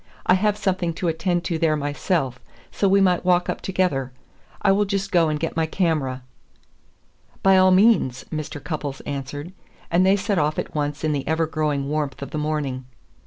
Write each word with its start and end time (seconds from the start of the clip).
I 0.25 0.33
have 0.33 0.57
something 0.57 0.93
to 0.95 1.09
attend 1.09 1.43
to 1.43 1.59
there 1.59 1.75
myself, 1.75 2.39
so 2.71 2.89
we 2.89 2.99
might 3.01 3.23
walk 3.23 3.49
up 3.51 3.61
together. 3.61 4.11
I 4.63 4.71
will 4.71 4.85
just 4.85 5.11
go 5.11 5.29
and 5.29 5.39
get 5.39 5.55
my 5.55 5.67
camera." 5.67 6.23
"By 7.43 7.57
all 7.59 7.69
means," 7.69 8.25
Mr. 8.33 8.59
Cupples 8.63 9.01
answered; 9.01 9.53
and 9.91 10.03
they 10.03 10.15
set 10.15 10.39
off 10.39 10.57
at 10.57 10.73
once 10.73 11.03
in 11.03 11.11
the 11.13 11.27
ever 11.27 11.45
growing 11.45 11.87
warmth 11.87 12.23
of 12.23 12.31
the 12.31 12.39
morning. 12.39 12.85